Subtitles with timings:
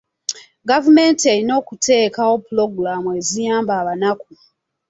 [0.69, 4.31] Gavumenti erina okuteekawo pulogulaamu eziyamba abannaku.